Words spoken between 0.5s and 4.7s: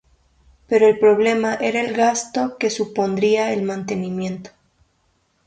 Pero el problema era el gasto que supondría el mantenimiento.